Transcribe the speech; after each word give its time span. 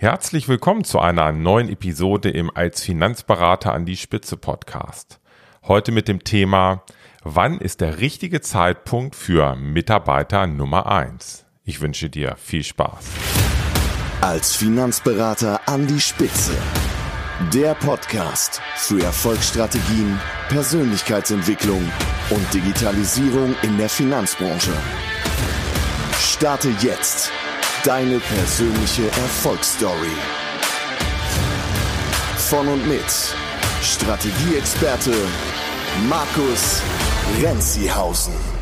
Herzlich 0.00 0.46
willkommen 0.46 0.84
zu 0.84 1.00
einer 1.00 1.32
neuen 1.32 1.68
Episode 1.68 2.30
im 2.30 2.52
Als 2.54 2.84
Finanzberater 2.84 3.74
an 3.74 3.84
die 3.84 3.96
Spitze 3.96 4.36
Podcast. 4.36 5.18
Heute 5.66 5.90
mit 5.90 6.06
dem 6.06 6.22
Thema 6.22 6.84
Wann 7.24 7.58
ist 7.58 7.80
der 7.80 7.98
richtige 7.98 8.40
Zeitpunkt 8.40 9.16
für 9.16 9.56
Mitarbeiter 9.56 10.46
Nummer 10.46 10.86
eins? 10.86 11.46
Ich 11.64 11.80
wünsche 11.80 12.10
dir 12.10 12.36
viel 12.36 12.62
Spaß. 12.62 13.06
Als 14.20 14.54
Finanzberater 14.54 15.62
an 15.66 15.88
die 15.88 16.00
Spitze. 16.00 16.56
Der 17.52 17.74
Podcast 17.74 18.62
für 18.76 19.02
Erfolgsstrategien, 19.02 20.20
Persönlichkeitsentwicklung 20.48 21.82
und 22.30 22.54
Digitalisierung 22.54 23.56
in 23.62 23.76
der 23.76 23.88
Finanzbranche. 23.88 24.74
Starte 26.20 26.68
jetzt 26.82 27.32
Deine 27.84 28.18
persönliche 28.18 29.04
Erfolgsstory. 29.04 30.10
Von 32.36 32.66
und 32.68 32.86
mit 32.88 33.04
Strategieexperte 33.82 35.14
Markus 36.08 36.82
Renzihausen. 37.40 38.57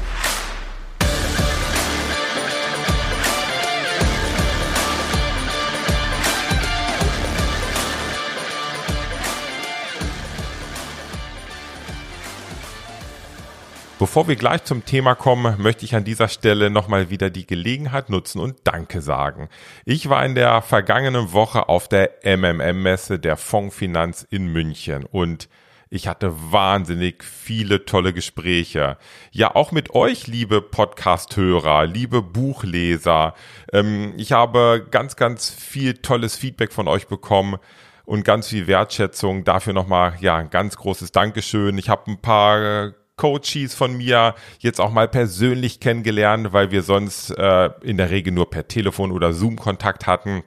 Bevor 13.98 14.28
wir 14.28 14.36
gleich 14.36 14.62
zum 14.64 14.84
Thema 14.84 15.14
kommen, 15.14 15.54
möchte 15.58 15.86
ich 15.86 15.94
an 15.94 16.04
dieser 16.04 16.28
Stelle 16.28 16.68
nochmal 16.68 17.08
wieder 17.08 17.30
die 17.30 17.46
Gelegenheit 17.46 18.10
nutzen 18.10 18.40
und 18.40 18.58
Danke 18.64 19.00
sagen. 19.00 19.48
Ich 19.86 20.10
war 20.10 20.22
in 20.26 20.34
der 20.34 20.60
vergangenen 20.60 21.32
Woche 21.32 21.70
auf 21.70 21.88
der 21.88 22.10
MMM-Messe 22.22 23.18
der 23.18 23.38
Fondsfinanz 23.38 24.26
in 24.28 24.48
München 24.48 25.06
und 25.06 25.48
ich 25.88 26.08
hatte 26.08 26.34
wahnsinnig 26.52 27.24
viele 27.24 27.86
tolle 27.86 28.12
Gespräche. 28.12 28.98
Ja, 29.30 29.54
auch 29.54 29.72
mit 29.72 29.94
euch, 29.94 30.26
liebe 30.26 30.60
Podcast-Hörer, 30.60 31.86
liebe 31.86 32.20
Buchleser. 32.20 33.32
Ähm, 33.72 34.12
ich 34.18 34.32
habe 34.32 34.86
ganz, 34.90 35.16
ganz 35.16 35.48
viel 35.48 35.94
tolles 35.94 36.36
Feedback 36.36 36.74
von 36.74 36.86
euch 36.86 37.06
bekommen 37.06 37.56
und 38.04 38.26
ganz 38.26 38.48
viel 38.48 38.66
Wertschätzung. 38.66 39.44
Dafür 39.44 39.72
nochmal, 39.72 40.18
ja, 40.20 40.36
ein 40.36 40.50
ganz 40.50 40.76
großes 40.76 41.12
Dankeschön. 41.12 41.78
Ich 41.78 41.88
habe 41.88 42.10
ein 42.10 42.20
paar 42.20 42.92
Coaches 43.16 43.74
von 43.74 43.96
mir 43.96 44.34
jetzt 44.58 44.80
auch 44.80 44.90
mal 44.90 45.08
persönlich 45.08 45.80
kennengelernt, 45.80 46.52
weil 46.52 46.70
wir 46.70 46.82
sonst 46.82 47.30
äh, 47.30 47.70
in 47.82 47.96
der 47.96 48.10
Regel 48.10 48.32
nur 48.32 48.50
per 48.50 48.68
Telefon 48.68 49.10
oder 49.12 49.32
Zoom 49.32 49.56
Kontakt 49.56 50.06
hatten. 50.06 50.42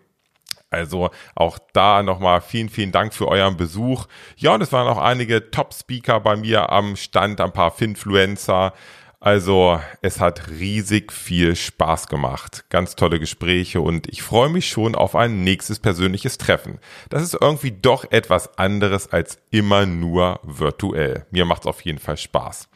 Also 0.72 1.10
auch 1.34 1.58
da 1.74 2.04
nochmal 2.04 2.42
vielen, 2.42 2.70
vielen 2.70 2.92
Dank 2.92 3.14
für 3.14 3.28
euren 3.28 3.58
Besuch. 3.58 4.06
Ja, 4.38 4.54
und 4.54 4.62
es 4.62 4.72
waren 4.72 4.88
auch 4.88 5.00
einige 5.00 5.50
Top-Speaker 5.50 6.20
bei 6.20 6.36
mir 6.36 6.72
am 6.72 6.96
Stand, 6.96 7.42
ein 7.42 7.52
paar 7.52 7.72
Finfluencer. 7.72 8.74
Also 9.22 9.82
es 10.02 10.22
hat 10.22 10.50
riesig 10.50 11.12
viel 11.12 11.56
Spaß 11.56 12.08
gemacht. 12.08 12.64
Ganz 12.70 12.96
tolle 12.96 13.20
Gespräche 13.20 13.82
und 13.82 14.08
ich 14.08 14.22
freue 14.22 14.50
mich 14.50 14.70
schon 14.70 14.96
auf 14.96 15.14
ein 15.16 15.44
nächstes 15.44 15.80
persönliches 15.80 16.38
Treffen. 16.38 16.80
Das 17.10 17.22
ist 17.22 17.38
irgendwie 17.40 17.72
doch 17.72 18.10
etwas 18.12 18.58
anderes 18.58 19.12
als 19.12 19.40
immer 19.52 19.86
nur 19.86 20.40
virtuell. 20.44 21.26
Mir 21.32 21.44
macht 21.44 21.64
es 21.64 21.68
auf 21.68 21.82
jeden 21.82 22.00
Fall 22.00 22.16
Spaß. 22.16 22.70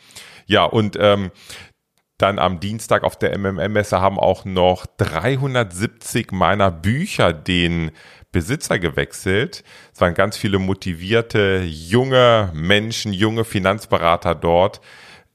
Ja, 0.45 0.66
und 0.66 0.97
ähm, 1.00 1.31
dann 2.17 2.39
am 2.39 2.59
Dienstag 2.59 3.03
auf 3.03 3.17
der 3.17 3.38
MMM-Messe 3.38 4.02
haben 4.02 4.19
auch 4.19 4.44
noch 4.44 4.85
370 4.97 6.33
meiner 6.33 6.72
Bücher 6.72 7.31
den 7.31 7.91
Besitzer 8.33 8.80
gewechselt. 8.80 9.63
Es 9.94 10.02
waren 10.02 10.13
ganz 10.13 10.35
viele 10.35 10.59
motivierte 10.59 11.63
junge 11.66 12.52
Menschen, 12.53 13.13
junge 13.13 13.45
Finanzberater 13.45 14.35
dort 14.35 14.81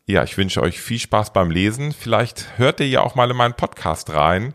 ja, 0.09 0.25
ich 0.25 0.39
wünsche 0.39 0.63
euch 0.63 0.81
viel 0.81 0.99
Spaß 0.99 1.35
beim 1.35 1.51
Lesen. 1.51 1.93
Vielleicht 1.93 2.57
hört 2.57 2.81
ihr 2.81 2.89
ja 2.89 3.03
auch 3.03 3.15
mal 3.15 3.31
in 3.31 3.37
meinen 3.37 3.53
Podcast 3.53 4.09
rein. 4.11 4.55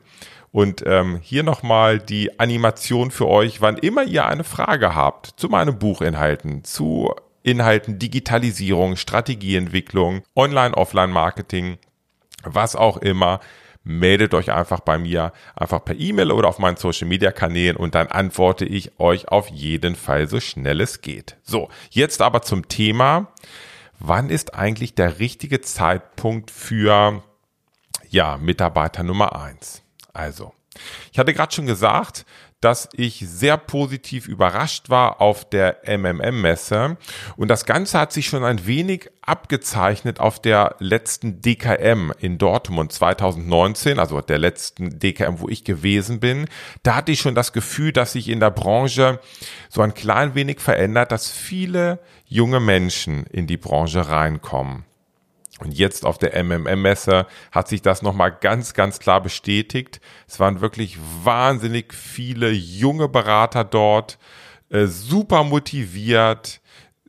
Und 0.51 0.83
ähm, 0.87 1.19
hier 1.21 1.43
nochmal 1.43 1.99
die 1.99 2.39
Animation 2.39 3.11
für 3.11 3.27
euch, 3.27 3.61
wann 3.61 3.77
immer 3.77 4.03
ihr 4.03 4.25
eine 4.25 4.43
Frage 4.43 4.95
habt 4.95 5.27
zu 5.37 5.49
meinen 5.49 5.77
Buchinhalten, 5.77 6.63
zu 6.63 7.13
Inhalten 7.43 7.99
Digitalisierung, 7.99 8.95
Strategieentwicklung, 8.95 10.23
Online-Offline-Marketing, 10.35 11.77
was 12.43 12.75
auch 12.75 12.97
immer, 12.97 13.39
meldet 13.83 14.33
euch 14.33 14.51
einfach 14.51 14.79
bei 14.79 14.97
mir, 14.97 15.33
einfach 15.55 15.85
per 15.85 15.99
E-Mail 15.99 16.31
oder 16.31 16.47
auf 16.47 16.57
meinen 16.57 16.77
Social-Media-Kanälen 16.77 17.75
und 17.75 17.93
dann 17.93 18.07
antworte 18.07 18.65
ich 18.65 18.99
euch 18.99 19.27
auf 19.27 19.49
jeden 19.49 19.95
Fall 19.95 20.27
so 20.27 20.39
schnell 20.39 20.81
es 20.81 21.01
geht. 21.01 21.35
So, 21.43 21.69
jetzt 21.91 22.21
aber 22.21 22.41
zum 22.41 22.67
Thema 22.69 23.27
wann 23.99 24.29
ist 24.29 24.55
eigentlich 24.55 24.95
der 24.95 25.19
richtige 25.19 25.61
Zeitpunkt 25.61 26.51
für 26.51 27.23
ja, 28.09 28.37
Mitarbeiter 28.37 29.03
Nummer 29.03 29.35
eins? 29.35 29.83
Also, 30.13 30.53
ich 31.11 31.19
hatte 31.19 31.33
gerade 31.33 31.53
schon 31.53 31.65
gesagt, 31.65 32.25
dass 32.63 32.87
ich 32.93 33.25
sehr 33.27 33.57
positiv 33.57 34.27
überrascht 34.27 34.89
war 34.89 35.19
auf 35.19 35.49
der 35.49 35.81
MMM-Messe. 35.85 36.97
Und 37.35 37.49
das 37.49 37.65
Ganze 37.65 37.99
hat 37.99 38.13
sich 38.13 38.27
schon 38.27 38.45
ein 38.45 38.65
wenig 38.65 39.09
abgezeichnet 39.21 40.21
auf 40.21 40.41
der 40.41 40.77
letzten 40.79 41.41
DKM 41.41 42.11
in 42.19 42.37
Dortmund 42.37 42.93
2019, 42.93 43.99
also 43.99 44.21
der 44.21 44.37
letzten 44.37 44.97
DKM, 44.97 45.39
wo 45.39 45.49
ich 45.49 45.65
gewesen 45.65 46.21
bin. 46.21 46.47
Da 46.83 46.95
hatte 46.95 47.11
ich 47.11 47.19
schon 47.19 47.35
das 47.35 47.51
Gefühl, 47.51 47.91
dass 47.91 48.13
sich 48.13 48.29
in 48.29 48.39
der 48.39 48.51
Branche 48.51 49.19
so 49.69 49.81
ein 49.81 49.93
klein 49.93 50.33
wenig 50.33 50.61
verändert, 50.61 51.11
dass 51.11 51.29
viele 51.29 51.99
junge 52.25 52.61
Menschen 52.61 53.25
in 53.25 53.45
die 53.45 53.57
Branche 53.57 54.07
reinkommen. 54.07 54.85
Und 55.63 55.71
jetzt 55.71 56.05
auf 56.05 56.17
der 56.17 56.43
MMM-Messe 56.43 57.25
hat 57.53 57.69
sich 57.69 57.81
das 57.81 58.01
nochmal 58.01 58.35
ganz, 58.37 58.73
ganz 58.73 58.99
klar 58.99 59.21
bestätigt. 59.21 60.01
Es 60.27 60.37
waren 60.41 60.59
wirklich 60.59 60.97
wahnsinnig 61.23 61.93
viele 61.93 62.51
junge 62.51 63.07
Berater 63.07 63.63
dort, 63.63 64.19
äh, 64.69 64.87
super 64.87 65.45
motiviert, 65.45 66.59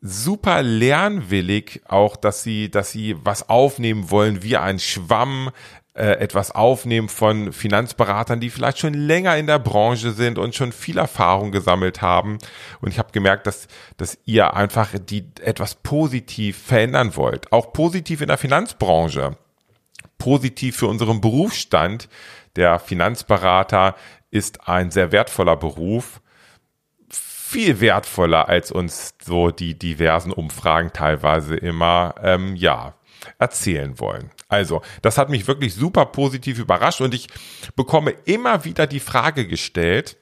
super 0.01 0.63
lernwillig, 0.63 1.83
auch 1.89 2.15
dass 2.15 2.45
sie, 2.45 2.71
dass 2.71 2.93
sie 2.93 3.17
was 3.25 3.49
aufnehmen 3.49 4.13
wollen 4.13 4.45
wie 4.45 4.57
ein 4.57 4.79
Schwamm, 4.79 5.51
äh, 5.95 6.19
etwas 6.19 6.51
aufnehmen 6.51 7.09
von 7.09 7.53
Finanzberatern, 7.53 8.41
die 8.41 8.51
vielleicht 8.51 8.79
schon 8.79 8.95
länger 8.95 9.37
in 9.37 9.47
der 9.47 9.59
Branche 9.59 10.11
sind 10.13 10.39
und 10.39 10.55
schon 10.55 10.73
viel 10.73 10.99
Erfahrung 10.99 11.53
gesammelt 11.53 12.03
haben. 12.03 12.39
Und 12.81 12.91
ich 12.91 12.99
habe 12.99 13.13
gemerkt, 13.13 13.47
dass, 13.47 13.69
dass 13.97 14.19
ihr 14.25 14.55
einfach 14.55 14.91
die 14.99 15.27
etwas 15.41 15.77
positiv 15.77 16.59
verändern 16.59 17.17
wollt. 17.17 17.53
Auch 17.53 17.73
positiv 17.73 18.21
in 18.21 18.29
der 18.29 18.39
Finanzbranche. 18.39 19.37
Positiv 20.19 20.77
für 20.77 20.89
unseren 20.89 21.21
Berufsstand. 21.21 22.09
Der 22.57 22.79
Finanzberater 22.79 23.95
ist 24.31 24.69
ein 24.69 24.91
sehr 24.91 25.13
wertvoller 25.13 25.57
Beruf 25.57 26.21
viel 27.55 27.81
wertvoller, 27.81 28.49
als 28.49 28.73
uns 28.73 29.15
so 29.23 29.53
die 29.53 29.79
diversen 29.79 30.33
Umfragen 30.33 30.93
teilweise 30.93 31.55
immer 31.55 32.17
ähm, 32.21 32.57
ja 32.57 32.95
erzählen 33.39 34.01
wollen. 34.01 34.31
Also, 34.49 34.83
das 35.03 35.19
hat 35.19 35.31
mich 35.31 35.47
wirklich 35.47 35.75
super 35.75 36.07
positiv 36.07 36.59
überrascht 36.59 37.01
und 37.01 37.15
ich 37.15 37.29
bekomme 37.77 38.13
immer 38.25 38.65
wieder 38.65 38.87
die 38.87 39.01
Frage 39.01 39.47
gestellt, 39.47 40.17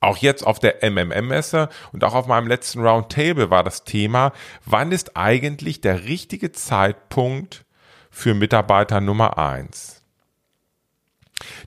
auch 0.00 0.16
jetzt 0.18 0.46
auf 0.46 0.58
der 0.58 0.88
MMM-Messe 0.88 1.68
und 1.92 2.04
auch 2.04 2.14
auf 2.14 2.26
meinem 2.26 2.46
letzten 2.46 2.80
Roundtable 2.86 3.50
war 3.50 3.64
das 3.64 3.84
Thema, 3.84 4.32
wann 4.64 4.92
ist 4.92 5.16
eigentlich 5.16 5.80
der 5.80 6.04
richtige 6.04 6.52
Zeitpunkt 6.52 7.64
für 8.10 8.34
Mitarbeiter 8.34 9.00
Nummer 9.00 9.38
eins? 9.38 10.02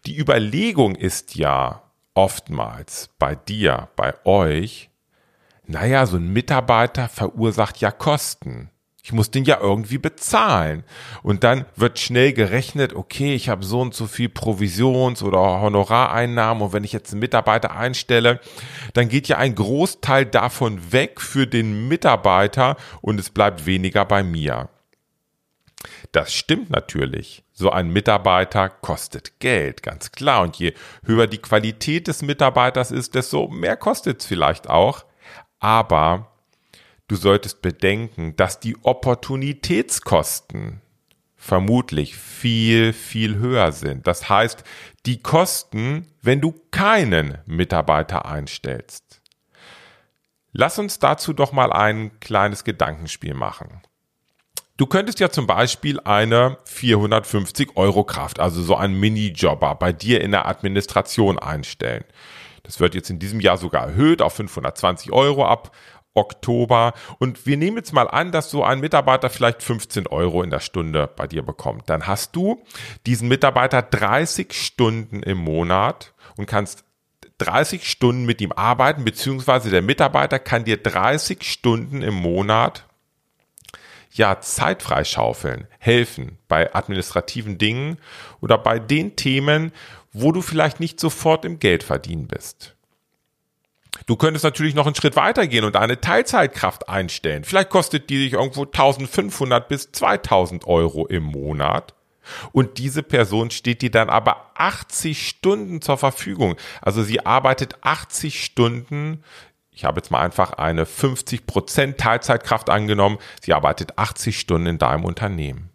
Die 0.06 0.18
Überlegung 0.18 0.96
ist 0.96 1.36
ja 1.36 1.84
oftmals 2.13 3.09
bei 3.19 3.36
dir, 3.36 3.90
bei 3.96 4.13
euch, 4.25 4.89
naja, 5.66 6.06
so 6.06 6.18
ein 6.18 6.31
Mitarbeiter 6.31 7.07
verursacht 7.07 7.80
ja 7.80 7.92
Kosten. 7.92 8.69
Ich 9.03 9.13
muss 9.13 9.31
den 9.31 9.45
ja 9.45 9.59
irgendwie 9.59 9.98
bezahlen. 9.98 10.83
Und 11.24 11.44
dann 11.44 11.65
wird 11.75 11.98
schnell 11.98 12.33
gerechnet, 12.33 12.94
okay, 12.94 13.33
ich 13.33 13.50
habe 13.50 13.65
so 13.65 13.81
und 13.81 13.95
so 13.95 14.06
viel 14.06 14.30
Provisions- 14.30 15.24
oder 15.24 15.39
Honorareinnahmen 15.62 16.62
und 16.62 16.74
wenn 16.74 16.83
ich 16.83 16.94
jetzt 16.94 17.12
einen 17.12 17.19
Mitarbeiter 17.19 17.75
einstelle, 17.75 18.39
dann 18.94 19.09
geht 19.09 19.27
ja 19.27 19.38
ein 19.38 19.56
Großteil 19.56 20.25
davon 20.25 20.92
weg 20.92 21.19
für 21.19 21.48
den 21.48 21.88
Mitarbeiter 21.88 22.77
und 23.01 23.19
es 23.19 23.31
bleibt 23.31 23.65
weniger 23.65 24.06
bei 24.06 24.24
mir. 24.24 24.69
Das 26.12 26.33
stimmt 26.33 26.69
natürlich. 26.69 27.44
So 27.53 27.71
ein 27.71 27.89
Mitarbeiter 27.89 28.69
kostet 28.69 29.39
Geld, 29.39 29.81
ganz 29.81 30.12
klar. 30.12 30.42
Und 30.44 30.57
je 30.57 30.74
höher 31.06 31.27
die 31.27 31.38
Qualität 31.39 32.07
des 32.07 32.21
Mitarbeiters 32.21 32.92
ist, 32.92 33.15
desto 33.15 33.48
mehr 33.48 33.77
kostet 33.77 34.21
es 34.21 34.27
vielleicht 34.27 34.69
auch. 34.69 35.06
Aber 35.59 36.31
du 37.12 37.18
solltest 37.18 37.62
bedenken, 37.62 38.38
dass 38.38 38.62
die 38.62 38.78
Opportunitätskosten 38.84 40.80
vermutlich 41.36 42.16
viel, 42.16 42.94
viel 42.94 43.36
höher 43.36 43.74
sind. 43.74 44.08
Das 44.08 44.30
heißt, 44.30 44.63
die 45.06 45.22
Kosten, 45.22 46.08
wenn 46.22 46.40
du 46.40 46.54
keinen 46.72 47.40
Mitarbeiter 47.46 48.25
einstellst. 48.25 49.22
Lass 50.54 50.80
uns 50.80 51.00
dazu 51.00 51.34
doch 51.34 51.52
mal 51.52 51.74
ein 51.74 52.18
kleines 52.22 52.63
Gedankenspiel 52.63 53.34
machen. 53.34 53.81
Du 54.78 54.86
könntest 54.86 55.19
ja 55.19 55.30
zum 55.30 55.48
Beispiel 55.48 56.00
eine 56.00 56.60
450 56.66 57.75
Euro 57.75 58.06
Kraft, 58.06 58.40
also 58.40 58.62
so 58.62 58.75
ein 58.75 58.94
Minijobber 58.94 59.75
bei 59.75 59.92
dir 59.92 60.22
in 60.22 60.31
der 60.31 60.48
Administration 60.48 61.40
einstellen. 61.40 62.06
Das 62.63 62.80
wird 62.80 62.96
jetzt 62.96 63.10
in 63.10 63.19
diesem 63.19 63.42
Jahr 63.42 63.58
sogar 63.58 63.88
erhöht 63.88 64.22
auf 64.22 64.36
520 64.36 65.12
Euro 65.12 65.46
ab 65.46 65.72
Oktober. 66.13 66.94
Und 67.19 67.46
wir 67.46 67.58
nehmen 67.58 67.78
jetzt 67.78 67.94
mal 67.94 68.08
an, 68.08 68.31
dass 68.31 68.50
so 68.50 68.63
ein 68.63 68.80
Mitarbeiter 68.80 69.30
vielleicht 69.30 69.63
15 69.63 70.08
Euro 70.08 70.44
in 70.44 70.50
der 70.50 70.60
Stunde 70.60 71.10
bei 71.16 71.28
dir 71.28 71.42
bekommt. 71.42 71.90
Dann 71.90 72.08
hast 72.08 72.36
du 72.36 72.62
diesen 73.06 73.28
Mitarbeiter 73.28 73.81
30 73.81 74.54
Stunden 74.54 75.24
im 75.24 75.38
Monat 75.38 76.13
und 76.38 76.48
kannst 76.48 76.84
30 77.38 77.90
Stunden 77.90 78.25
mit 78.25 78.40
ihm 78.42 78.52
arbeiten, 78.52 79.04
beziehungsweise 79.04 79.72
der 79.72 79.81
Mitarbeiter 79.81 80.38
kann 80.38 80.63
dir 80.63 80.78
30 80.78 81.44
Stunden 81.44 82.02
im 82.02 82.13
Monat 82.13 82.86
ja, 84.13 84.42
Zeit 84.42 84.84
freischaufeln, 84.84 85.68
helfen 85.80 86.38
bei 86.48 86.75
administrativen 86.75 87.58
Dingen 87.58 87.98
oder 88.42 88.58
bei 88.58 88.78
den 88.78 89.16
Themen, 89.16 89.72
wo 90.12 90.31
du 90.31 90.42
vielleicht 90.42 90.80
nicht 90.80 91.00
sofort 91.00 91.46
im 91.46 91.60
Geld 91.60 91.84
verdienen 91.84 92.28
bist. 92.28 92.75
Du 94.05 94.15
könntest 94.15 94.43
natürlich 94.43 94.73
noch 94.73 94.85
einen 94.85 94.95
Schritt 94.95 95.15
weiter 95.15 95.47
gehen 95.47 95.65
und 95.65 95.75
eine 95.75 95.99
Teilzeitkraft 95.99 96.89
einstellen. 96.89 97.43
Vielleicht 97.43 97.69
kostet 97.69 98.09
die 98.09 98.17
sich 98.23 98.33
irgendwo 98.33 98.63
1500 98.63 99.67
bis 99.67 99.91
2000 99.91 100.65
Euro 100.65 101.05
im 101.07 101.23
Monat. 101.23 101.93
Und 102.51 102.77
diese 102.77 103.03
Person 103.03 103.51
steht 103.51 103.81
dir 103.81 103.91
dann 103.91 104.09
aber 104.09 104.51
80 104.55 105.27
Stunden 105.27 105.81
zur 105.81 105.97
Verfügung. 105.97 106.55
Also 106.81 107.03
sie 107.03 107.25
arbeitet 107.25 107.75
80 107.81 108.43
Stunden. 108.43 109.23
Ich 109.71 109.85
habe 109.85 109.99
jetzt 109.99 110.11
mal 110.11 110.21
einfach 110.21 110.53
eine 110.53 110.85
50% 110.85 111.97
Teilzeitkraft 111.97 112.69
angenommen. 112.69 113.17
Sie 113.41 113.53
arbeitet 113.53 113.97
80 113.97 114.39
Stunden 114.39 114.67
in 114.67 114.77
deinem 114.77 115.03
Unternehmen 115.03 115.69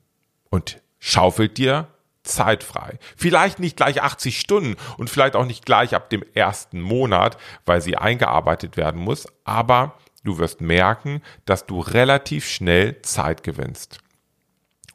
und 0.50 0.80
schaufelt 0.98 1.58
dir 1.58 1.88
Zeit 2.26 2.62
frei. 2.62 2.98
Vielleicht 3.16 3.58
nicht 3.58 3.76
gleich 3.76 4.02
80 4.02 4.38
Stunden 4.38 4.76
und 4.98 5.10
vielleicht 5.10 5.36
auch 5.36 5.46
nicht 5.46 5.64
gleich 5.64 5.94
ab 5.94 6.10
dem 6.10 6.24
ersten 6.34 6.80
Monat, 6.80 7.38
weil 7.64 7.80
sie 7.80 7.96
eingearbeitet 7.96 8.76
werden 8.76 9.00
muss, 9.00 9.26
aber 9.44 9.94
du 10.24 10.38
wirst 10.38 10.60
merken, 10.60 11.22
dass 11.44 11.66
du 11.66 11.80
relativ 11.80 12.48
schnell 12.48 13.00
Zeit 13.02 13.42
gewinnst. 13.42 13.98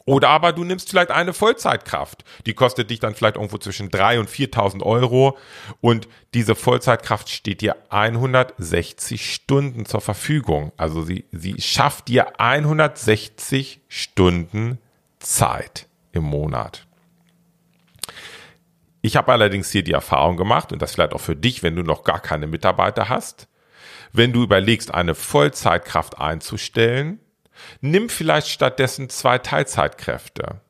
Oder 0.06 0.30
aber 0.30 0.52
du 0.52 0.64
nimmst 0.64 0.90
vielleicht 0.90 1.12
eine 1.12 1.34
Vollzeitkraft. 1.34 2.24
Die 2.46 2.54
kostet 2.54 2.90
dich 2.90 3.00
dann 3.00 3.16
vielleicht 3.16 3.36
irgendwo 3.36 3.58
zwischen 3.58 3.90
3.000 3.90 4.20
und 4.20 4.30
4.000 4.30 4.84
Euro. 4.84 5.38
Und 5.80 6.08
diese 6.34 6.56
Vollzeitkraft 6.56 7.30
steht 7.30 7.62
dir 7.62 7.78
160 7.90 9.34
Stunden 9.34 9.86
zur 9.86 10.02
Verfügung. 10.02 10.72
Also 10.78 11.04
sie, 11.04 11.26
sie 11.32 11.62
schafft 11.62 12.08
dir 12.08 12.40
160 12.40 13.82
Stunden 13.88 14.80
Zeit 15.20 15.88
im 16.12 16.24
Monat. 16.24 16.88
Ich 19.02 19.16
habe 19.16 19.32
allerdings 19.32 19.72
hier 19.72 19.84
die 19.84 19.94
Erfahrung 19.94 20.38
gemacht, 20.38 20.72
und 20.72 20.82
das 20.82 20.94
vielleicht 20.94 21.14
auch 21.14 21.22
für 21.22 21.36
dich, 21.36 21.64
wenn 21.64 21.76
du 21.76 21.84
noch 21.84 22.04
gar 22.04 22.20
keine 22.20 22.48
Mitarbeiter 22.48 23.10
hast, 23.10 23.48
wenn 24.14 24.34
du 24.34 24.44
überlegst, 24.44 24.94
eine 24.94 25.16
Vollzeitkraft 25.16 26.20
einzustellen, 26.20 27.20
nimm 27.80 28.10
vielleicht 28.10 28.48
stattdessen 28.48 29.10
zwei 29.10 29.38
Teilzeitkräfte. 29.38 30.62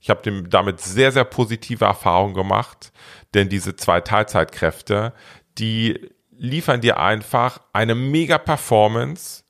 Ich 0.00 0.10
habe 0.10 0.42
damit 0.48 0.80
sehr, 0.80 1.12
sehr 1.12 1.24
positive 1.24 1.84
Erfahrungen 1.84 2.34
gemacht, 2.34 2.92
denn 3.34 3.48
diese 3.48 3.76
zwei 3.76 4.00
Teilzeitkräfte, 4.00 5.12
die 5.58 6.10
liefern 6.30 6.80
dir 6.80 6.98
einfach 6.98 7.60
eine 7.72 7.94
mega 7.94 8.38
Performance. 8.38 9.44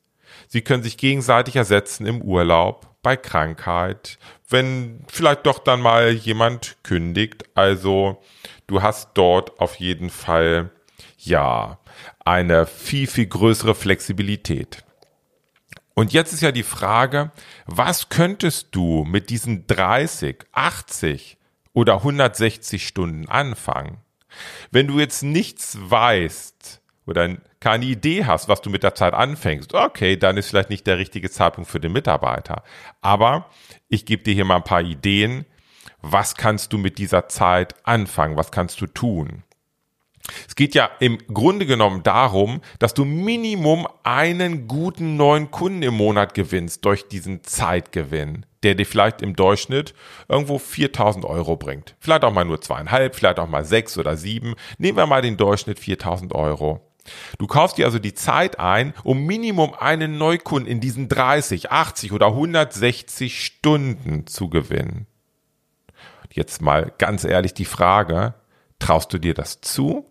Sie 0.46 0.62
können 0.62 0.82
sich 0.82 0.96
gegenseitig 0.96 1.56
ersetzen 1.56 2.06
im 2.06 2.22
Urlaub, 2.22 2.96
bei 3.08 3.16
Krankheit, 3.16 4.18
wenn 4.50 5.00
vielleicht 5.08 5.46
doch 5.46 5.60
dann 5.60 5.80
mal 5.80 6.10
jemand 6.10 6.76
kündigt. 6.82 7.44
Also 7.54 8.22
du 8.66 8.82
hast 8.82 9.12
dort 9.14 9.60
auf 9.60 9.76
jeden 9.76 10.10
Fall 10.10 10.70
ja 11.16 11.78
eine 12.22 12.66
viel, 12.66 13.06
viel 13.06 13.24
größere 13.24 13.74
Flexibilität. 13.74 14.84
Und 15.94 16.12
jetzt 16.12 16.34
ist 16.34 16.42
ja 16.42 16.52
die 16.52 16.64
Frage, 16.64 17.32
was 17.64 18.10
könntest 18.10 18.68
du 18.72 19.04
mit 19.04 19.30
diesen 19.30 19.66
30, 19.66 20.44
80 20.52 21.38
oder 21.72 21.94
160 21.94 22.86
Stunden 22.86 23.26
anfangen? 23.26 24.02
Wenn 24.70 24.86
du 24.86 25.00
jetzt 25.00 25.22
nichts 25.22 25.78
weißt 25.80 26.82
oder 27.06 27.38
keine 27.60 27.84
Idee 27.86 28.24
hast, 28.24 28.48
was 28.48 28.60
du 28.60 28.70
mit 28.70 28.82
der 28.82 28.94
Zeit 28.94 29.14
anfängst, 29.14 29.74
okay, 29.74 30.16
dann 30.16 30.36
ist 30.36 30.48
vielleicht 30.48 30.70
nicht 30.70 30.86
der 30.86 30.98
richtige 30.98 31.30
Zeitpunkt 31.30 31.70
für 31.70 31.80
den 31.80 31.92
Mitarbeiter. 31.92 32.62
Aber 33.00 33.46
ich 33.88 34.06
gebe 34.06 34.22
dir 34.22 34.34
hier 34.34 34.44
mal 34.44 34.56
ein 34.56 34.64
paar 34.64 34.82
Ideen. 34.82 35.44
Was 36.00 36.36
kannst 36.36 36.72
du 36.72 36.78
mit 36.78 36.98
dieser 36.98 37.28
Zeit 37.28 37.74
anfangen? 37.84 38.36
Was 38.36 38.52
kannst 38.52 38.80
du 38.80 38.86
tun? 38.86 39.42
Es 40.46 40.54
geht 40.54 40.74
ja 40.74 40.90
im 41.00 41.18
Grunde 41.32 41.66
genommen 41.66 42.02
darum, 42.02 42.60
dass 42.78 42.94
du 42.94 43.04
Minimum 43.04 43.88
einen 44.02 44.68
guten 44.68 45.16
neuen 45.16 45.50
Kunden 45.50 45.82
im 45.82 45.94
Monat 45.94 46.34
gewinnst 46.34 46.84
durch 46.84 47.08
diesen 47.08 47.42
Zeitgewinn, 47.44 48.44
der 48.62 48.74
dir 48.74 48.86
vielleicht 48.86 49.22
im 49.22 49.36
Durchschnitt 49.36 49.94
irgendwo 50.28 50.58
4000 50.58 51.24
Euro 51.24 51.56
bringt. 51.56 51.96
Vielleicht 51.98 52.24
auch 52.24 52.32
mal 52.32 52.44
nur 52.44 52.60
zweieinhalb, 52.60 53.14
vielleicht 53.14 53.38
auch 53.38 53.48
mal 53.48 53.64
sechs 53.64 53.96
oder 53.96 54.16
sieben. 54.16 54.54
Nehmen 54.76 54.98
wir 54.98 55.06
mal 55.06 55.22
den 55.22 55.36
Durchschnitt 55.36 55.78
4000 55.78 56.34
Euro. 56.34 56.87
Du 57.38 57.46
kaufst 57.46 57.78
dir 57.78 57.86
also 57.86 57.98
die 57.98 58.14
Zeit 58.14 58.58
ein, 58.58 58.94
um 59.04 59.24
Minimum 59.24 59.74
einen 59.74 60.18
Neukunden 60.18 60.70
in 60.70 60.80
diesen 60.80 61.08
30, 61.08 61.70
80 61.70 62.12
oder 62.12 62.28
160 62.28 63.44
Stunden 63.44 64.26
zu 64.26 64.48
gewinnen. 64.48 65.06
Jetzt 66.30 66.62
mal 66.62 66.92
ganz 66.98 67.24
ehrlich 67.24 67.54
die 67.54 67.64
Frage, 67.64 68.34
traust 68.78 69.12
du 69.12 69.18
dir 69.18 69.34
das 69.34 69.60
zu? 69.60 70.06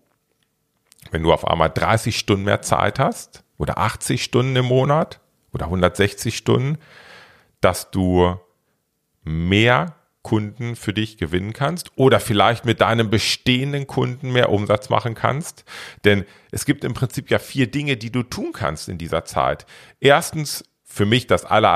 Wenn 1.10 1.22
du 1.22 1.32
auf 1.32 1.46
einmal 1.46 1.70
30 1.70 2.18
Stunden 2.18 2.44
mehr 2.44 2.62
Zeit 2.62 2.98
hast 2.98 3.44
oder 3.56 3.78
80 3.78 4.22
Stunden 4.22 4.56
im 4.56 4.66
Monat 4.66 5.20
oder 5.52 5.66
160 5.66 6.36
Stunden, 6.36 6.78
dass 7.60 7.90
du 7.90 8.36
mehr 9.22 9.94
Kunden 10.28 10.76
für 10.76 10.92
dich 10.92 11.16
gewinnen 11.16 11.54
kannst 11.54 11.90
oder 11.96 12.20
vielleicht 12.20 12.66
mit 12.66 12.82
deinem 12.82 13.08
bestehenden 13.08 13.86
Kunden 13.86 14.30
mehr 14.30 14.50
Umsatz 14.50 14.90
machen 14.90 15.14
kannst. 15.14 15.64
Denn 16.04 16.26
es 16.50 16.66
gibt 16.66 16.84
im 16.84 16.92
Prinzip 16.92 17.30
ja 17.30 17.38
vier 17.38 17.66
Dinge, 17.70 17.96
die 17.96 18.12
du 18.12 18.22
tun 18.22 18.52
kannst 18.52 18.90
in 18.90 18.98
dieser 18.98 19.24
Zeit. 19.24 19.64
Erstens 20.00 20.64
für 20.84 21.06
mich 21.06 21.26
das 21.26 21.46
Aller, 21.46 21.72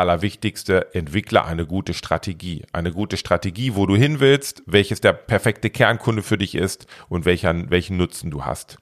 entwickle 0.93 1.45
eine 1.47 1.65
gute 1.65 1.95
Strategie. 1.95 2.67
Eine 2.73 2.93
gute 2.93 3.17
Strategie, 3.17 3.75
wo 3.75 3.87
du 3.87 3.97
hin 3.97 4.21
willst, 4.21 4.63
welches 4.67 5.01
der 5.01 5.15
perfekte 5.15 5.71
Kernkunde 5.71 6.23
für 6.23 6.37
dich 6.37 6.55
ist 6.55 6.87
und 7.09 7.25
welchen, 7.25 7.71
welchen 7.71 7.97
Nutzen 7.97 8.31
du 8.31 8.45
hast. 8.45 8.77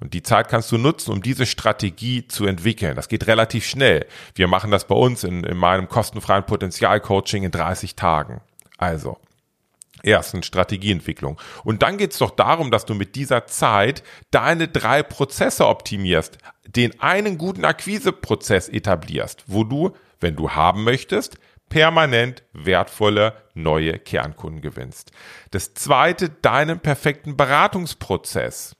Und 0.00 0.14
die 0.14 0.24
Zeit 0.24 0.48
kannst 0.48 0.72
du 0.72 0.78
nutzen, 0.78 1.12
um 1.12 1.22
diese 1.22 1.46
Strategie 1.46 2.26
zu 2.26 2.44
entwickeln. 2.46 2.96
Das 2.96 3.06
geht 3.06 3.28
relativ 3.28 3.64
schnell. 3.66 4.06
Wir 4.34 4.48
machen 4.48 4.72
das 4.72 4.88
bei 4.88 4.96
uns 4.96 5.22
in, 5.22 5.44
in 5.44 5.58
meinem 5.58 5.88
kostenfreien 5.88 6.44
Potenzialcoaching 6.44 7.44
in 7.44 7.52
30 7.52 7.94
Tagen. 7.94 8.40
Also, 8.82 9.16
erstens 10.02 10.46
Strategieentwicklung. 10.46 11.40
Und 11.62 11.84
dann 11.84 11.98
geht 11.98 12.10
es 12.10 12.18
doch 12.18 12.32
darum, 12.32 12.72
dass 12.72 12.84
du 12.84 12.94
mit 12.94 13.14
dieser 13.14 13.46
Zeit 13.46 14.02
deine 14.32 14.66
drei 14.66 15.04
Prozesse 15.04 15.68
optimierst, 15.68 16.38
den 16.66 16.98
einen 17.00 17.38
guten 17.38 17.64
Akquiseprozess 17.64 18.68
etablierst, 18.68 19.44
wo 19.46 19.62
du, 19.62 19.92
wenn 20.18 20.34
du 20.34 20.50
haben 20.50 20.82
möchtest, 20.82 21.38
permanent 21.68 22.42
wertvolle 22.52 23.36
neue 23.54 24.00
Kernkunden 24.00 24.62
gewinnst. 24.62 25.12
Das 25.52 25.74
zweite, 25.74 26.28
deinen 26.28 26.80
perfekten 26.80 27.36
Beratungsprozess 27.36 28.74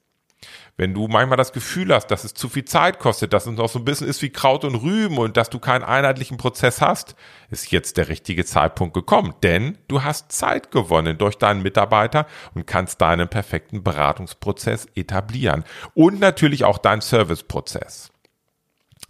wenn 0.75 0.93
du 0.93 1.07
manchmal 1.07 1.37
das 1.37 1.53
Gefühl 1.53 1.93
hast, 1.93 2.07
dass 2.07 2.23
es 2.23 2.33
zu 2.33 2.49
viel 2.49 2.65
Zeit 2.65 2.97
kostet, 2.97 3.31
dass 3.33 3.45
es 3.45 3.55
noch 3.55 3.69
so 3.69 3.79
ein 3.79 3.85
bisschen 3.85 4.07
ist 4.07 4.21
wie 4.23 4.31
Kraut 4.31 4.65
und 4.65 4.75
Rüben 4.75 5.19
und 5.19 5.37
dass 5.37 5.49
du 5.49 5.59
keinen 5.59 5.83
einheitlichen 5.83 6.37
Prozess 6.37 6.81
hast, 6.81 7.15
ist 7.51 7.71
jetzt 7.71 7.97
der 7.97 8.07
richtige 8.07 8.43
Zeitpunkt 8.43 8.95
gekommen. 8.95 9.35
Denn 9.43 9.77
du 9.87 10.03
hast 10.03 10.31
Zeit 10.31 10.71
gewonnen 10.71 11.17
durch 11.19 11.37
deinen 11.37 11.61
Mitarbeiter 11.61 12.25
und 12.55 12.65
kannst 12.65 13.01
deinen 13.01 13.27
perfekten 13.27 13.83
Beratungsprozess 13.83 14.87
etablieren. 14.95 15.63
Und 15.93 16.19
natürlich 16.19 16.63
auch 16.63 16.79
deinen 16.79 17.01
Serviceprozess. 17.01 18.11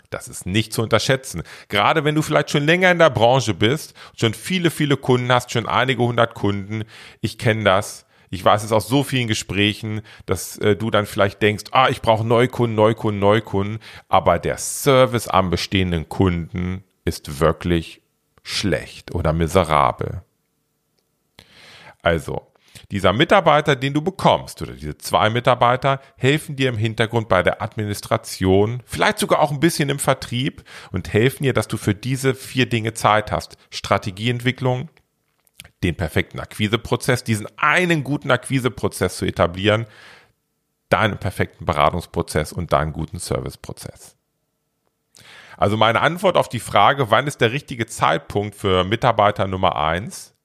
Das 0.10 0.28
ist 0.28 0.46
nicht 0.46 0.74
zu 0.74 0.84
unterschätzen. 0.84 1.44
Gerade 1.70 2.04
wenn 2.04 2.14
du 2.14 2.22
vielleicht 2.22 2.52
schon 2.52 2.66
länger 2.66 2.92
in 2.92 3.00
der 3.00 3.10
Branche 3.10 3.54
bist, 3.54 3.96
schon 4.16 4.34
viele, 4.34 4.70
viele 4.70 4.98
Kunden 4.98 5.32
hast, 5.32 5.52
schon 5.52 5.68
einige 5.68 6.04
hundert 6.04 6.36
Kunden. 6.36 6.84
Ich 7.22 7.38
kenne 7.38 7.64
das 7.64 8.06
ich 8.34 8.44
weiß 8.44 8.64
es 8.64 8.72
aus 8.72 8.88
so 8.88 9.04
vielen 9.04 9.28
Gesprächen, 9.28 10.02
dass 10.26 10.58
äh, 10.58 10.76
du 10.76 10.90
dann 10.90 11.06
vielleicht 11.06 11.42
denkst, 11.42 11.66
ah, 11.72 11.90
ich 11.90 12.02
brauche 12.02 12.26
Neukunden, 12.26 12.76
Neukunden, 12.76 13.20
Neukunden, 13.20 13.80
aber 14.10 14.40
der 14.40 14.58
Service 14.58 15.28
am 15.28 15.52
bestehenden 15.52 16.10
Kunden 16.10 16.84
ist 17.06 17.40
wirklich 17.40 18.02
schlecht 18.42 19.14
oder 19.14 19.34
miserabel. 19.34 20.24
Also, 22.02 22.48
dieser 22.92 23.14
Mitarbeiter, 23.14 23.76
den 23.76 23.94
du 23.94 24.02
bekommst, 24.02 24.62
oder 24.62 24.74
diese 24.74 24.98
zwei 24.98 25.30
Mitarbeiter, 25.30 26.02
helfen 26.18 26.56
dir 26.56 26.70
im 26.70 26.78
Hintergrund 26.78 27.30
bei 27.30 27.44
der 27.44 27.62
Administration, 27.62 28.82
vielleicht 28.86 29.20
sogar 29.20 29.40
auch 29.40 29.52
ein 29.52 29.60
bisschen 29.60 29.90
im 29.90 30.00
Vertrieb 30.00 30.64
und 30.92 31.14
helfen 31.14 31.44
dir, 31.44 31.54
dass 31.54 31.68
du 31.68 31.78
für 31.78 31.94
diese 31.94 32.34
vier 32.34 32.68
Dinge 32.68 32.94
Zeit 32.94 33.32
hast. 33.32 33.58
Strategieentwicklung, 33.70 34.90
den 35.84 35.96
perfekten 35.96 36.40
Akquiseprozess, 36.40 37.24
diesen 37.24 37.48
einen 37.58 38.04
guten 38.04 38.32
Akquiseprozess 38.32 39.18
zu 39.18 39.26
etablieren, 39.26 39.86
deinen 40.90 41.18
perfekten 41.18 41.66
Beratungsprozess 41.66 42.54
und 42.54 42.74
deinen 42.74 42.94
guten 42.94 43.20
Serviceprozess. 43.20 44.16
Also 45.58 45.78
meine 45.78 46.02
Antwort 46.02 46.38
auf 46.38 46.50
die 46.50 46.60
Frage, 46.60 47.12
wann 47.12 47.28
ist 47.28 47.42
der 47.42 47.52
richtige 47.52 47.86
Zeitpunkt 47.86 48.56
für 48.56 48.84
Mitarbeiter 48.84 49.48
Nummer 49.48 49.76
eins? 49.76 50.36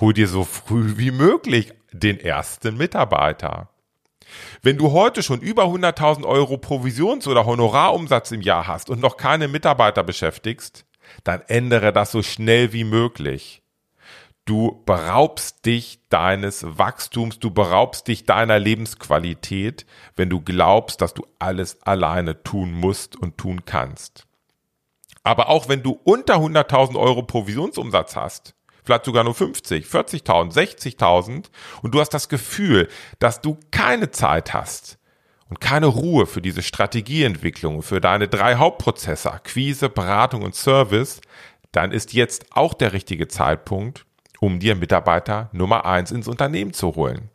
Hol 0.00 0.14
dir 0.14 0.28
so 0.28 0.44
früh 0.44 0.96
wie 0.96 1.10
möglich 1.10 1.72
den 1.92 2.18
ersten 2.18 2.76
Mitarbeiter. 2.76 3.68
Wenn 4.62 4.78
du 4.78 4.92
heute 4.92 5.22
schon 5.22 5.40
über 5.40 5.64
100.000 5.64 6.24
Euro 6.24 6.56
Provisions- 6.56 7.28
oder 7.28 7.44
Honorarumsatz 7.44 8.30
im 8.30 8.40
Jahr 8.40 8.66
hast 8.66 8.88
und 8.88 9.00
noch 9.00 9.16
keine 9.16 9.48
Mitarbeiter 9.48 10.02
beschäftigst, 10.02 10.86
dann 11.24 11.42
ändere 11.42 11.92
das 11.92 12.12
so 12.12 12.22
schnell 12.22 12.72
wie 12.72 12.84
möglich. 12.84 13.61
Du 14.44 14.82
beraubst 14.86 15.66
dich 15.66 16.00
deines 16.08 16.64
Wachstums, 16.66 17.38
du 17.38 17.52
beraubst 17.52 18.08
dich 18.08 18.26
deiner 18.26 18.58
Lebensqualität, 18.58 19.86
wenn 20.16 20.30
du 20.30 20.40
glaubst, 20.40 21.00
dass 21.00 21.14
du 21.14 21.24
alles 21.38 21.80
alleine 21.82 22.42
tun 22.42 22.72
musst 22.72 23.14
und 23.14 23.38
tun 23.38 23.64
kannst. 23.64 24.26
Aber 25.22 25.48
auch 25.48 25.68
wenn 25.68 25.84
du 25.84 25.92
unter 26.02 26.36
100.000 26.36 26.98
Euro 26.98 27.22
Provisionsumsatz 27.22 28.16
hast, 28.16 28.56
vielleicht 28.82 29.04
sogar 29.04 29.22
nur 29.22 29.34
50, 29.34 29.86
40.000, 29.86 30.52
60.000 30.52 31.46
und 31.82 31.94
du 31.94 32.00
hast 32.00 32.10
das 32.10 32.28
Gefühl, 32.28 32.88
dass 33.20 33.40
du 33.40 33.58
keine 33.70 34.10
Zeit 34.10 34.52
hast 34.52 34.98
und 35.48 35.60
keine 35.60 35.86
Ruhe 35.86 36.26
für 36.26 36.42
diese 36.42 36.62
Strategieentwicklung, 36.62 37.82
für 37.82 38.00
deine 38.00 38.26
drei 38.26 38.56
Hauptprozesse, 38.56 39.32
Akquise, 39.32 39.88
Beratung 39.88 40.42
und 40.42 40.56
Service, 40.56 41.20
dann 41.70 41.92
ist 41.92 42.12
jetzt 42.12 42.46
auch 42.50 42.74
der 42.74 42.92
richtige 42.92 43.28
Zeitpunkt, 43.28 44.04
um 44.42 44.58
dir 44.58 44.74
Mitarbeiter 44.74 45.48
Nummer 45.52 45.86
eins 45.86 46.10
ins 46.10 46.26
Unternehmen 46.26 46.72
zu 46.72 46.96
holen. 46.96 47.30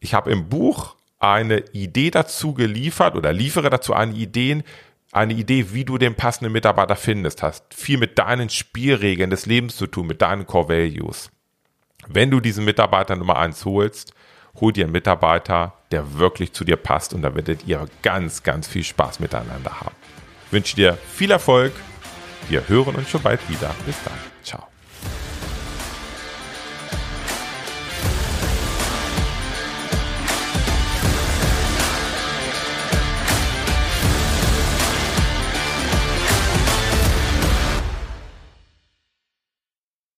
Ich 0.00 0.14
habe 0.14 0.32
im 0.32 0.48
Buch 0.48 0.96
eine 1.20 1.60
Idee 1.70 2.10
dazu 2.10 2.54
geliefert 2.54 3.14
oder 3.14 3.32
liefere 3.32 3.70
dazu 3.70 3.94
eine 3.94 4.14
Idee, 4.14 4.64
eine 5.12 5.34
Idee, 5.34 5.72
wie 5.74 5.84
du 5.84 5.96
den 5.96 6.16
passenden 6.16 6.52
Mitarbeiter 6.52 6.96
findest, 6.96 7.40
hast 7.44 7.72
viel 7.72 7.98
mit 7.98 8.18
deinen 8.18 8.50
Spielregeln 8.50 9.30
des 9.30 9.46
Lebens 9.46 9.76
zu 9.76 9.86
tun, 9.86 10.08
mit 10.08 10.22
deinen 10.22 10.44
Core 10.44 10.70
Values. 10.70 11.30
Wenn 12.08 12.32
du 12.32 12.40
diesen 12.40 12.64
Mitarbeiter 12.64 13.14
Nummer 13.14 13.38
eins 13.38 13.64
holst, 13.64 14.12
hol 14.56 14.72
dir 14.72 14.86
einen 14.86 14.92
Mitarbeiter, 14.92 15.74
der 15.92 16.18
wirklich 16.18 16.52
zu 16.52 16.64
dir 16.64 16.76
passt 16.76 17.14
und 17.14 17.22
da 17.22 17.32
werdet 17.32 17.64
ihr 17.68 17.86
ganz, 18.02 18.42
ganz 18.42 18.66
viel 18.66 18.82
Spaß 18.82 19.20
miteinander 19.20 19.80
haben. 19.82 19.94
Ich 20.46 20.52
wünsche 20.52 20.74
dir 20.74 20.98
viel 21.14 21.30
Erfolg. 21.30 21.72
Wir 22.48 22.68
hören 22.68 22.94
uns 22.94 23.08
schon 23.10 23.22
bald 23.22 23.40
wieder. 23.48 23.74
Bis 23.86 23.96
dann. 24.04 24.18
Ciao. 24.42 24.68